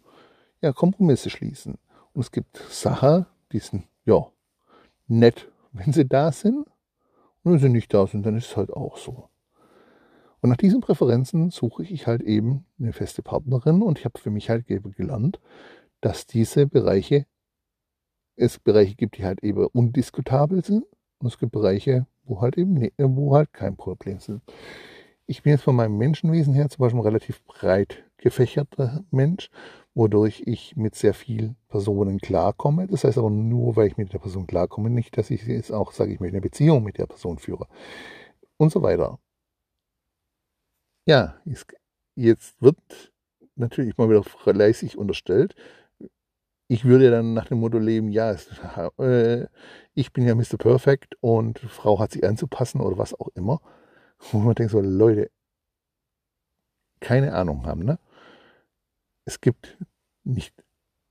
ja, 0.61 0.73
Kompromisse 0.73 1.31
schließen. 1.31 1.79
Und 2.13 2.23
es 2.23 2.31
gibt 2.31 2.57
Sachen, 2.71 3.27
die 3.53 3.59
sind 3.59 3.85
ja 4.05 4.27
nett, 5.07 5.49
wenn 5.73 5.93
sie 5.93 6.07
da 6.07 6.33
sind. 6.33 6.67
Und 7.43 7.53
wenn 7.53 7.59
sie 7.59 7.69
nicht 7.69 7.93
da 7.93 8.07
sind, 8.07 8.25
dann 8.25 8.37
ist 8.37 8.47
es 8.47 8.57
halt 8.57 8.71
auch 8.71 8.97
so. 8.97 9.29
Und 10.41 10.51
nach 10.51 10.57
diesen 10.57 10.81
Präferenzen 10.81 11.51
suche 11.51 11.85
ich 11.85 12.07
halt 12.07 12.23
eben 12.23 12.67
eine 12.79 12.93
feste 12.93 13.23
Partnerin 13.23 13.83
und 13.83 13.99
ich 13.99 14.05
habe 14.05 14.19
für 14.19 14.31
mich 14.31 14.51
halt 14.51 14.67
gelernt, 14.67 15.41
dass 16.01 16.27
diese 16.27 16.67
Bereiche, 16.67 17.27
es 18.37 18.59
Bereiche 18.59 18.95
gibt, 18.95 19.17
die 19.17 19.25
halt 19.25 19.43
eben 19.43 19.67
undiskutabel 19.67 20.65
sind 20.65 20.85
und 21.19 21.29
es 21.29 21.39
gibt 21.39 21.53
Bereiche, 21.53 22.07
wo 22.27 22.41
halt 22.41 22.59
eben, 22.59 22.75
ne, 22.75 22.93
wo 22.99 23.35
halt 23.35 23.53
kein 23.53 23.77
Problem 23.77 24.19
sind. 24.19 24.43
Ich 25.27 25.43
bin 25.43 25.53
jetzt 25.53 25.63
von 25.63 25.77
meinem 25.77 25.97
Menschenwesen 25.99 26.55
her 26.55 26.69
zum 26.69 26.83
Beispiel 26.83 27.01
ein 27.01 27.05
relativ 27.05 27.43
breit 27.45 28.05
gefächerter 28.19 29.05
Mensch, 29.11 29.51
wodurch 29.95 30.43
ich 30.47 30.77
mit 30.77 30.95
sehr 30.95 31.15
vielen 31.15 31.57
Personen 31.69 32.19
klarkomme. 32.19 32.87
Das 32.87 33.05
heißt 33.05 33.19
aber 33.19 33.31
nur, 33.31 33.77
weil 33.77 33.89
ich 33.89 33.97
mit 33.97 34.13
der 34.13 34.19
Person 34.19 34.47
klarkomme, 34.47 34.91
nicht, 34.91 35.17
dass 35.17 35.31
ich 35.31 35.47
jetzt 35.47 35.73
auch 35.73 35.93
sage, 35.93 36.13
ich 36.13 36.21
möchte 36.21 36.35
eine 36.35 36.43
Beziehung 36.43 36.85
mit 36.85 36.99
der 36.99 37.07
Person 37.07 37.39
führe 37.39 37.67
und 38.57 38.71
so 38.73 38.83
weiter. 38.83 39.19
Ja, 41.07 41.41
jetzt 42.15 42.61
wird 42.63 42.79
natürlich 43.55 43.97
mal 43.97 44.09
wieder 44.09 44.23
fleißig 44.23 44.99
unterstellt, 44.99 45.55
ich 46.69 46.85
würde 46.85 47.11
dann 47.11 47.35
nach 47.35 47.47
dem 47.47 47.59
Motto 47.59 47.79
leben, 47.79 48.11
ja, 48.11 48.31
es, 48.33 48.49
äh, 48.99 49.47
ich 49.95 50.13
bin 50.13 50.27
ja 50.27 50.35
Mr. 50.35 50.57
Perfect 50.59 51.17
und 51.21 51.59
Frau 51.61 51.99
hat 51.99 52.13
sich 52.13 52.25
anzupassen 52.25 52.81
oder 52.81 52.99
was 52.99 53.15
auch 53.15 53.29
immer. 53.35 53.61
Wo 54.33 54.39
man 54.39 54.55
denkt 54.55 54.73
so, 54.73 54.81
Leute, 54.81 55.31
keine 57.01 57.35
Ahnung 57.35 57.67
haben, 57.67 57.85
ne? 57.85 57.99
Es 59.25 59.41
gibt 59.41 59.77
nicht 60.25 60.55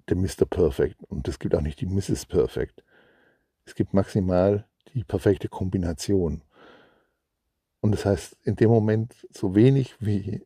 der 0.10 0.18
Mr. 0.18 0.46
Perfect 0.50 1.04
und 1.04 1.28
es 1.28 1.40
gibt 1.40 1.56
auch 1.56 1.62
nicht 1.62 1.82
die 1.82 1.86
Mrs. 1.86 2.26
Perfect. 2.26 2.84
Es 3.66 3.76
gibt 3.76 3.94
maximal 3.94 4.68
die 4.94 5.04
perfekte 5.04 5.50
Kombination. 5.50 6.42
Und 7.82 7.92
das 7.92 8.06
heißt, 8.06 8.38
in 8.44 8.56
dem 8.56 8.70
Moment 8.70 9.28
so 9.32 9.56
wenig 9.56 9.96
wie 10.00 10.46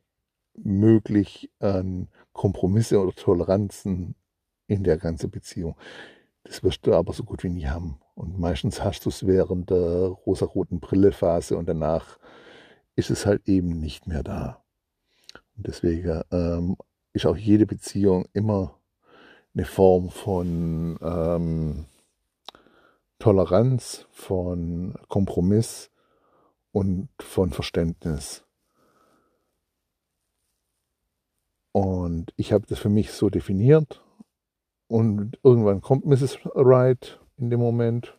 möglich 0.55 1.51
an 1.59 2.09
Kompromisse 2.33 2.99
oder 2.99 3.13
Toleranzen 3.13 4.15
in 4.69 4.83
der 4.83 4.97
ganzen 4.97 5.29
Beziehung. 5.29 5.75
Das 6.43 6.63
wirst 6.63 6.85
du 6.85 6.93
aber 6.93 7.11
so 7.11 7.23
gut 7.23 7.43
wie 7.43 7.49
nie 7.49 7.65
haben. 7.65 7.99
Und 8.15 8.39
meistens 8.39 8.83
hast 8.83 9.05
du 9.05 9.09
es 9.09 9.25
während 9.25 9.69
der 9.69 10.07
rosaroten 10.25 10.79
Brille-Phase 10.79 11.57
und 11.57 11.67
danach 11.67 12.19
ist 12.95 13.09
es 13.09 13.25
halt 13.25 13.47
eben 13.47 13.79
nicht 13.79 14.07
mehr 14.07 14.23
da. 14.23 14.63
Und 15.57 15.67
deswegen 15.67 16.21
ähm, 16.31 16.77
ist 17.13 17.25
auch 17.25 17.37
jede 17.37 17.65
Beziehung 17.65 18.25
immer 18.33 18.75
eine 19.53 19.65
Form 19.65 20.09
von 20.09 20.97
ähm, 21.01 21.85
Toleranz, 23.17 24.05
von 24.11 24.95
Kompromiss 25.07 25.89
und 26.71 27.09
von 27.19 27.51
Verständnis. 27.51 28.43
Und 31.71 32.33
ich 32.35 32.53
habe 32.53 32.65
das 32.67 32.79
für 32.79 32.89
mich 32.89 33.11
so 33.11 33.29
definiert 33.29 34.01
und 34.89 35.37
irgendwann 35.43 35.81
kommt 35.81 36.05
Mrs. 36.05 36.39
Wright 36.55 37.19
in 37.37 37.49
dem 37.49 37.59
Moment. 37.59 38.17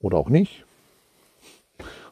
Oder 0.00 0.18
auch 0.18 0.28
nicht. 0.28 0.66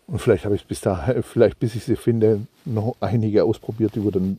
Und 0.06 0.20
vielleicht 0.20 0.44
habe 0.44 0.54
ich 0.54 0.66
bis 0.66 0.80
da, 0.80 1.14
vielleicht 1.22 1.58
bis 1.58 1.74
ich 1.74 1.84
sie 1.84 1.96
finde, 1.96 2.46
noch 2.64 2.96
einige 3.00 3.44
ausprobiert, 3.44 3.96
die 3.96 4.10
dann 4.10 4.38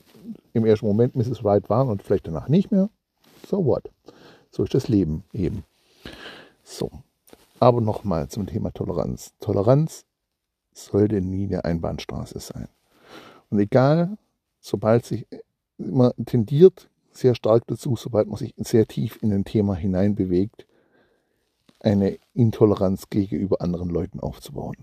im 0.53 0.65
ersten 0.65 0.87
Moment 0.87 1.15
Mrs. 1.15 1.43
Wright 1.43 1.69
waren 1.69 1.89
und 1.89 2.01
vielleicht 2.01 2.27
danach 2.27 2.47
nicht 2.47 2.71
mehr. 2.71 2.89
So 3.47 3.65
what? 3.65 3.89
So 4.51 4.63
ist 4.63 4.73
das 4.73 4.87
Leben 4.87 5.23
eben. 5.33 5.63
So. 6.63 6.91
Aber 7.59 7.81
nochmal 7.81 8.29
zum 8.29 8.47
Thema 8.47 8.71
Toleranz. 8.71 9.33
Toleranz 9.39 10.05
sollte 10.73 11.21
nie 11.21 11.45
eine 11.47 11.65
Einbahnstraße 11.65 12.39
sein. 12.39 12.69
Und 13.49 13.59
egal, 13.59 14.17
sobald 14.61 15.05
sich 15.05 15.27
immer 15.77 16.13
tendiert, 16.25 16.89
sehr 17.11 17.35
stark 17.35 17.67
dazu, 17.67 17.95
sobald 17.95 18.27
man 18.27 18.37
sich 18.37 18.53
sehr 18.57 18.87
tief 18.87 19.21
in 19.21 19.33
ein 19.33 19.45
Thema 19.45 19.75
hineinbewegt, 19.75 20.65
eine 21.79 22.17
Intoleranz 22.33 23.09
gegenüber 23.09 23.61
anderen 23.61 23.89
Leuten 23.89 24.19
aufzubauen. 24.19 24.77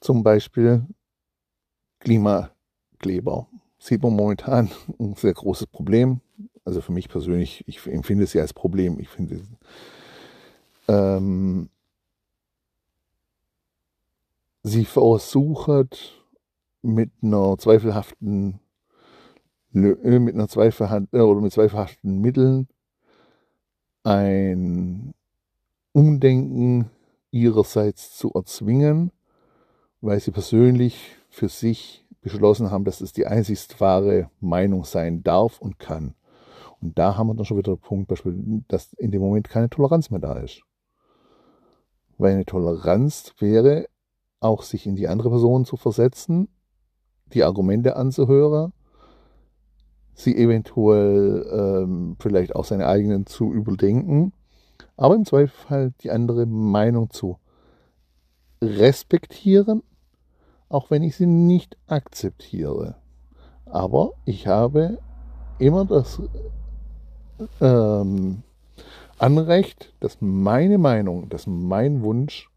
Zum 0.00 0.22
Beispiel 0.22 0.86
Klimakleber. 1.98 3.46
Sieht 3.78 4.02
man 4.02 4.14
momentan 4.14 4.70
ein 4.98 5.14
sehr 5.14 5.34
großes 5.34 5.66
Problem. 5.66 6.20
Also 6.64 6.80
für 6.80 6.92
mich 6.92 7.08
persönlich, 7.08 7.64
ich 7.66 7.86
empfinde 7.86 8.24
es 8.24 8.32
ja 8.32 8.42
als 8.42 8.52
Problem. 8.52 8.98
Ich 9.00 9.08
finde, 9.08 9.42
ähm, 10.88 11.68
sie 14.62 14.84
versucht 14.84 16.20
mit 16.82 17.10
einer 17.22 17.56
zweifelhaften 17.58 18.60
mit 19.72 20.34
einer 20.34 20.48
zweifelhand, 20.48 21.12
äh, 21.12 21.20
oder 21.20 21.40
mit 21.40 21.52
zweifelhaften 21.52 22.20
Mitteln 22.20 22.68
ein 24.02 25.14
Umdenken 25.92 26.90
ihrerseits 27.30 28.16
zu 28.16 28.32
erzwingen, 28.32 29.12
weil 30.00 30.20
sie 30.20 30.30
persönlich 30.30 31.16
für 31.28 31.48
sich 31.48 32.06
beschlossen 32.22 32.70
haben, 32.70 32.84
dass 32.84 33.00
es 33.00 33.12
die 33.12 33.26
einzigst 33.26 33.80
wahre 33.80 34.30
Meinung 34.40 34.84
sein 34.84 35.22
darf 35.22 35.60
und 35.60 35.78
kann. 35.78 36.14
Und 36.80 36.98
da 36.98 37.16
haben 37.16 37.28
wir 37.28 37.34
dann 37.34 37.44
schon 37.44 37.58
wieder 37.58 37.76
den 37.76 37.80
Punkt, 37.80 38.10
dass 38.68 38.92
in 38.94 39.10
dem 39.10 39.20
Moment 39.20 39.48
keine 39.48 39.68
Toleranz 39.68 40.10
mehr 40.10 40.20
da 40.20 40.38
ist. 40.38 40.62
Weil 42.18 42.34
eine 42.34 42.46
Toleranz 42.46 43.34
wäre, 43.38 43.86
auch 44.40 44.62
sich 44.62 44.86
in 44.86 44.96
die 44.96 45.08
andere 45.08 45.28
Person 45.28 45.64
zu 45.64 45.76
versetzen 45.76 46.48
die 47.32 47.44
Argumente 47.44 47.96
anzuhören, 47.96 48.72
sie 50.14 50.36
eventuell 50.36 51.46
ähm, 51.52 52.16
vielleicht 52.18 52.54
auch 52.54 52.64
seine 52.64 52.86
eigenen 52.86 53.26
zu 53.26 53.52
überdenken, 53.52 54.32
aber 54.96 55.14
im 55.14 55.24
Zweifelsfall 55.24 55.92
die 56.02 56.10
andere 56.10 56.46
Meinung 56.46 57.10
zu 57.10 57.38
respektieren, 58.62 59.82
auch 60.68 60.90
wenn 60.90 61.02
ich 61.02 61.16
sie 61.16 61.26
nicht 61.26 61.76
akzeptiere. 61.86 62.96
Aber 63.64 64.12
ich 64.24 64.46
habe 64.46 64.98
immer 65.58 65.84
das 65.84 66.20
ähm, 67.60 68.42
Anrecht, 69.18 69.92
dass 70.00 70.18
meine 70.20 70.78
Meinung, 70.78 71.28
dass 71.28 71.46
mein 71.46 72.02
Wunsch 72.02 72.50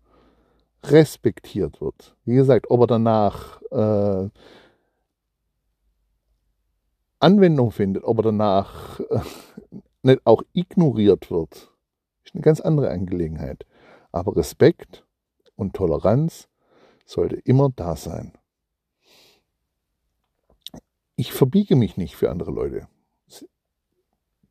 respektiert 0.86 1.82
wird. 1.82 2.16
Wie 2.26 2.36
gesagt, 2.36 2.70
ob 2.70 2.82
er 2.82 2.88
danach 2.88 3.62
äh, 3.72 4.30
Anwendung 7.24 7.72
findet, 7.72 8.04
ob 8.04 8.20
er 8.20 8.24
danach 8.24 9.00
äh, 9.00 9.20
nicht 10.04 10.22
auch 10.26 10.44
ignoriert 10.54 11.32
wird, 11.32 11.72
ist 12.26 12.36
eine 12.36 12.42
ganz 12.42 12.60
andere 12.60 12.90
Angelegenheit. 12.90 13.66
Aber 14.12 14.36
Respekt 14.36 15.06
und 15.56 15.74
Toleranz 15.74 16.50
sollte 17.06 17.38
immer 17.38 17.70
da 17.76 17.96
sein. 17.96 18.34
Ich 21.16 21.32
verbiege 21.32 21.76
mich 21.76 21.96
nicht 21.96 22.16
für 22.16 22.30
andere 22.30 22.52
Leute. 22.52 22.88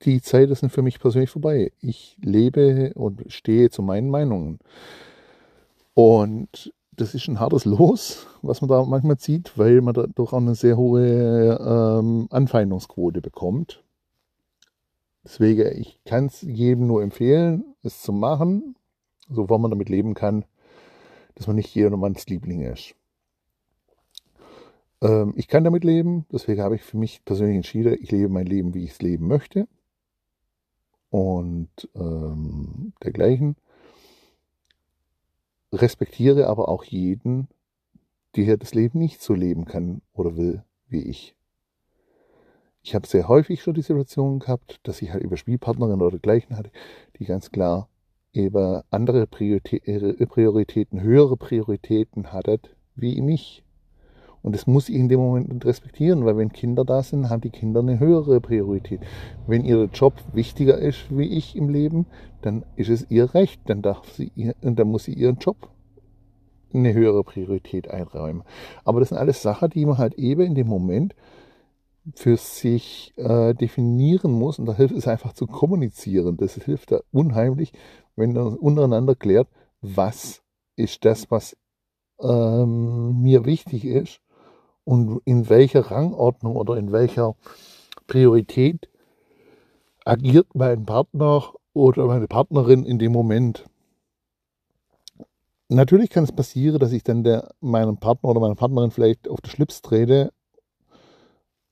Die 0.03 0.21
Zeiten 0.21 0.55
sind 0.55 0.71
für 0.71 0.83
mich 0.83 0.99
persönlich 0.99 1.31
vorbei. 1.31 1.73
Ich 1.81 2.17
lebe 2.21 2.93
und 2.95 3.31
stehe 3.33 3.71
zu 3.71 3.83
meinen 3.83 4.11
Meinungen. 4.11 4.59
Und 5.95 6.73
das 6.97 7.15
ist 7.15 7.29
ein 7.29 7.41
hartes 7.41 7.65
Los, 7.65 8.27
was 8.43 8.61
man 8.61 8.69
da 8.69 8.85
manchmal 8.85 9.19
zieht, 9.19 9.57
weil 9.57 9.81
man 9.81 9.95
da 9.95 10.07
doch 10.07 10.33
auch 10.33 10.39
eine 10.39 10.55
sehr 10.55 10.77
hohe 10.77 11.59
ähm, 11.59 12.29
Anfeindungsquote 12.31 13.21
bekommt. 13.21 13.83
Deswegen, 15.25 15.81
ich 15.81 16.01
kann 16.05 16.27
es 16.27 16.43
jedem 16.43 16.87
nur 16.87 17.03
empfehlen, 17.03 17.65
es 17.83 18.03
zu 18.03 18.13
machen, 18.13 18.77
sofern 19.29 19.63
man 19.63 19.71
damit 19.71 19.89
leben 19.89 20.15
kann, 20.15 20.45
dass 21.35 21.47
man 21.47 21.57
nicht 21.57 21.75
jedermanns 21.75 22.27
Liebling 22.27 22.63
ist. 22.63 22.95
Ähm, 25.01 25.33
ich 25.37 25.49
kann 25.49 25.65
damit 25.65 25.85
leben, 25.85 26.27
deswegen 26.31 26.61
habe 26.61 26.75
ich 26.75 26.83
für 26.83 26.99
mich 26.99 27.25
persönlich 27.25 27.57
entschieden, 27.57 27.97
ich 28.01 28.11
lebe 28.11 28.29
mein 28.29 28.47
Leben, 28.47 28.75
wie 28.75 28.85
ich 28.85 28.91
es 28.91 29.03
leben 29.03 29.29
möchte. 29.29 29.67
Und 31.11 31.89
ähm, 31.95 32.93
dergleichen 33.03 33.57
respektiere 35.73 36.47
aber 36.47 36.69
auch 36.69 36.85
jeden, 36.85 37.49
der 38.37 38.57
das 38.57 38.75
Leben 38.75 38.99
nicht 38.99 39.23
so 39.23 39.35
leben 39.35 39.65
kann 39.65 40.03
oder 40.13 40.37
will 40.37 40.65
wie 40.89 41.03
ich. 41.03 41.35
Ich 42.83 42.95
habe 42.95 43.07
sehr 43.07 43.29
häufig 43.29 43.63
schon 43.63 43.75
die 43.75 43.83
Situation 43.83 44.41
gehabt, 44.41 44.81
dass 44.83 45.03
ich 45.03 45.13
halt 45.13 45.23
über 45.23 45.37
Spielpartnerin 45.37 46.01
oder 46.01 46.11
dergleichen 46.11 46.57
hatte, 46.57 46.73
die 47.19 47.25
ganz 47.25 47.51
klar 47.53 47.89
eben 48.33 48.83
andere 48.91 49.27
Prioritäten, 49.27 51.01
höhere 51.01 51.37
Prioritäten 51.37 52.33
hattet 52.33 52.75
wie 52.95 53.21
mich. 53.21 53.63
Und 54.43 54.55
das 54.55 54.67
muss 54.67 54.89
ich 54.89 54.97
in 54.97 55.09
dem 55.09 55.21
Moment 55.21 55.65
respektieren, 55.65 56.25
weil 56.25 56.37
wenn 56.37 56.53
Kinder 56.53 56.85
da 56.85 57.03
sind, 57.03 57.31
haben 57.31 57.41
die 57.41 57.51
Kinder 57.51 57.81
eine 57.81 58.01
höhere 58.01 58.41
Priorität. 58.41 59.01
Wenn 59.47 59.65
ihr 59.65 59.85
Job 59.85 60.15
wichtiger 60.33 60.79
ist 60.79 61.17
wie 61.17 61.29
ich 61.29 61.57
im 61.57 61.69
Leben, 61.69 62.07
dann 62.43 62.65
ist 62.75 62.91
es 62.91 63.07
ihr 63.09 63.35
Recht, 63.35 63.61
dann 63.67 63.83
darf 63.83 64.13
sie 64.13 64.33
ihr, 64.35 64.55
dann 64.61 64.89
muss 64.89 65.05
sie 65.05 65.15
ihren 65.15 65.37
Job 65.37 65.69
eine 66.75 66.93
höhere 66.93 67.23
Priorität 67.23 67.89
einräumen. 67.89 68.43
Aber 68.85 69.01
das 69.01 69.11
sind 69.11 69.19
alles 69.19 69.43
Sachen, 69.43 69.71
die 69.71 69.87
man 69.87 69.99
halt 69.99 70.15
eben 70.15 70.43
in 70.43 70.55
dem 70.55 70.67
Moment 70.67 71.15
für 72.15 72.37
sich 72.37 73.13
äh, 73.17 73.55
definieren 73.55 74.33
muss. 74.33 74.59
Und 74.59 74.67
da 74.67 74.75
hilft 74.75 74.97
es 74.97 75.07
einfach 75.07 75.35
zu 75.35 75.47
kommunizieren. 75.47 76.37
Das 76.37 76.55
hilft 76.55 76.91
da 76.91 77.01
unheimlich, 77.13 77.73
wenn 78.17 78.33
man 78.33 78.57
untereinander 78.57 79.15
klärt, 79.15 79.49
was 79.83 80.43
ist 80.75 81.05
das, 81.05 81.31
was 81.31 81.57
ähm, 82.21 83.21
mir 83.21 83.45
wichtig 83.45 83.85
ist 83.85 84.22
und 84.85 85.21
in 85.25 85.49
welcher 85.49 85.91
Rangordnung 85.91 86.57
oder 86.57 86.77
in 86.77 86.93
welcher 86.93 87.37
Priorität 88.07 88.89
agiert 90.05 90.55
mein 90.55 90.85
Partner 90.85 91.53
oder 91.73 92.07
meine 92.07 92.27
Partnerin 92.27 92.85
in 92.85 92.99
dem 92.99 93.13
Moment. 93.13 93.65
Natürlich 95.69 96.11
kann 96.11 96.25
es 96.25 96.33
passieren, 96.33 96.79
dass 96.79 96.93
ich 96.93 97.03
dann 97.03 97.25
der, 97.25 97.55
meinem 97.61 97.97
Partner 97.97 98.31
oder 98.31 98.41
meiner 98.41 98.57
Partnerin 98.57 98.91
vielleicht 98.91 99.29
auf 99.29 99.41
den 99.41 99.51
Schlips 99.51 99.81
trete 99.81 100.33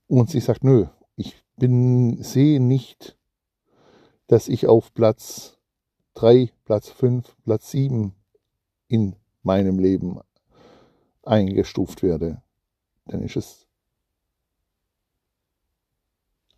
und 0.07 0.31
sie 0.31 0.41
sagt, 0.41 0.65
nö, 0.65 0.87
ich 1.17 1.37
bin, 1.57 2.23
sehe 2.23 2.61
nicht, 2.61 3.19
dass 4.27 4.49
ich 4.49 4.69
auf 4.69 4.95
Platz 4.95 5.59
3, 6.15 6.51
Platz 6.65 6.89
5, 6.89 7.37
Platz 7.45 7.71
7 7.73 8.15
in 8.89 9.17
meinem 9.43 9.79
Leben 9.79 10.21
eingestuft 11.23 12.03
werde 12.03 12.43
dann 13.11 13.23
ist 13.23 13.37
es 13.37 13.67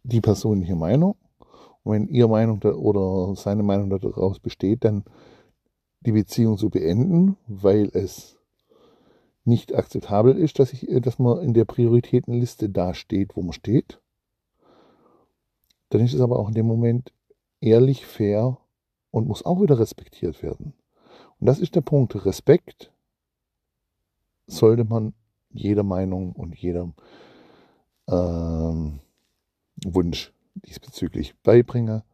die 0.02 0.20
persönliche 0.20 0.74
Meinung. 0.74 1.16
Und 1.82 1.92
wenn 1.92 2.08
ihre 2.08 2.28
Meinung 2.28 2.62
oder 2.62 3.34
seine 3.34 3.62
Meinung 3.62 3.90
daraus 3.90 4.38
besteht, 4.38 4.84
dann 4.84 5.04
die 6.00 6.12
Beziehung 6.12 6.58
zu 6.58 6.70
beenden, 6.70 7.36
weil 7.46 7.90
es 7.92 8.38
nicht 9.44 9.74
akzeptabel 9.74 10.36
ist, 10.36 10.58
dass, 10.58 10.72
ich, 10.72 10.86
dass 11.02 11.18
man 11.18 11.42
in 11.42 11.54
der 11.54 11.64
Prioritätenliste 11.64 12.68
da 12.68 12.94
steht, 12.94 13.36
wo 13.36 13.42
man 13.42 13.52
steht, 13.52 14.00
dann 15.90 16.00
ist 16.00 16.14
es 16.14 16.20
aber 16.20 16.38
auch 16.38 16.48
in 16.48 16.54
dem 16.54 16.66
Moment 16.66 17.12
ehrlich, 17.60 18.06
fair 18.06 18.58
und 19.10 19.26
muss 19.26 19.44
auch 19.44 19.60
wieder 19.60 19.78
respektiert 19.78 20.42
werden. 20.42 20.74
Und 21.40 21.46
das 21.46 21.58
ist 21.58 21.74
der 21.74 21.80
Punkt. 21.80 22.24
Respekt 22.24 22.92
sollte 24.46 24.84
man 24.84 25.14
jeder 25.52 25.82
Meinung 25.82 26.32
und 26.32 26.56
jedem 26.56 26.94
ähm, 28.08 29.00
Wunsch 29.84 30.32
diesbezüglich 30.54 31.34
beibringe. 31.42 32.04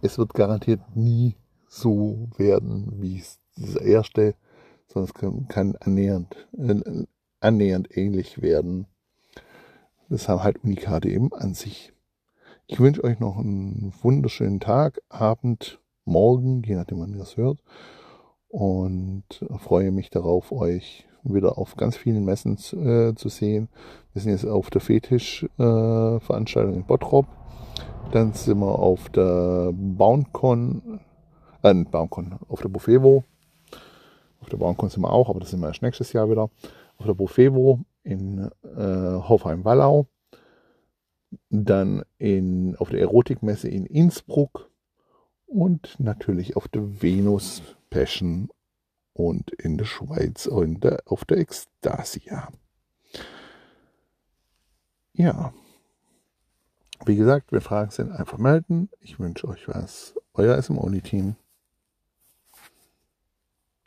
es 0.00 0.18
wird 0.18 0.34
garantiert 0.34 0.80
nie 0.96 1.36
so 1.68 2.28
werden 2.36 3.00
wie 3.00 3.22
das 3.56 3.76
erste, 3.76 4.34
sondern 4.88 5.08
es 5.08 5.14
kann, 5.14 5.48
kann 5.48 5.76
annähernd, 5.80 6.48
äh, 6.58 7.06
annähernd 7.40 7.96
ähnlich 7.96 8.42
werden. 8.42 8.86
Das 10.08 10.28
haben 10.28 10.42
halt 10.42 10.62
Unikate 10.64 11.08
eben 11.08 11.32
an 11.32 11.54
sich. 11.54 11.92
Ich 12.66 12.80
wünsche 12.80 13.04
euch 13.04 13.20
noch 13.20 13.38
einen 13.38 13.92
wunderschönen 14.02 14.60
Tag, 14.60 15.00
Abend, 15.08 15.80
Morgen, 16.04 16.62
je 16.64 16.74
nachdem, 16.74 17.00
wann 17.00 17.14
ihr 17.14 17.22
es 17.22 17.36
hört. 17.36 17.58
Und 18.48 19.24
freue 19.58 19.92
mich 19.92 20.10
darauf, 20.10 20.52
euch 20.52 21.06
wieder 21.22 21.58
auf 21.58 21.76
ganz 21.76 21.96
vielen 21.96 22.24
Messen 22.24 22.54
äh, 22.54 23.14
zu 23.14 23.28
sehen. 23.28 23.68
Wir 24.12 24.22
sind 24.22 24.32
jetzt 24.32 24.46
auf 24.46 24.70
der 24.70 24.80
Fetisch-Veranstaltung 24.80 26.74
äh, 26.74 26.76
in 26.76 26.84
Bottrop. 26.84 27.26
Dann 28.10 28.32
sind 28.32 28.58
wir 28.58 28.78
auf 28.78 29.08
der 29.10 29.72
BoundCon, 29.72 31.00
äh, 31.62 31.74
BoundCon, 31.74 32.38
auf 32.48 32.60
der 32.60 32.68
Buffevo. 32.68 33.24
Auf 34.40 34.48
der 34.48 34.56
BoundCon 34.56 34.90
sind 34.90 35.02
wir 35.02 35.12
auch, 35.12 35.30
aber 35.30 35.40
das 35.40 35.50
sind 35.50 35.60
wir 35.60 35.68
erst 35.68 35.82
nächstes 35.82 36.12
Jahr 36.12 36.28
wieder. 36.28 36.50
Auf 36.98 37.06
der 37.06 37.14
Buffevo 37.14 37.78
in 38.02 38.50
äh, 38.64 39.28
Hofheim-Wallau. 39.28 40.06
Dann 41.48 42.02
in, 42.18 42.76
auf 42.76 42.90
der 42.90 43.00
Erotikmesse 43.00 43.68
in 43.68 43.86
Innsbruck. 43.86 44.71
Und 45.52 45.96
natürlich 46.00 46.56
auf 46.56 46.66
der 46.66 47.02
Venus 47.02 47.62
Passion 47.90 48.48
und 49.12 49.50
in 49.50 49.76
der 49.76 49.84
Schweiz 49.84 50.46
und 50.46 50.86
auf 51.06 51.26
der 51.26 51.36
Ekstasia. 51.36 52.48
Ja. 55.12 55.52
Wie 57.04 57.16
gesagt, 57.16 57.52
wenn 57.52 57.60
Fragen 57.60 57.90
sind, 57.90 58.12
einfach 58.12 58.38
melden. 58.38 58.88
Ich 59.00 59.20
wünsche 59.20 59.46
euch 59.46 59.68
was. 59.68 60.14
Euer 60.32 60.56
SM 60.60 60.78
Only 60.78 61.02
Team. 61.02 61.36